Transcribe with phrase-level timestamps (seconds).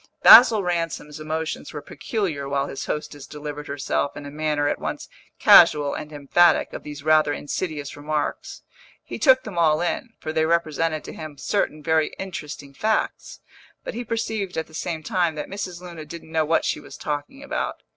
[0.23, 5.07] Basil Ransom's emotions were peculiar while his hostess delivered herself, in a manner at once
[5.37, 8.63] casual and emphatic, of these rather insidious remarks.
[9.03, 13.41] He took them all in, for they represented to him certain very interesting facts;
[13.83, 15.81] but he perceived at the same time that Mrs.
[15.83, 17.83] Luna didn't know what she was talking about.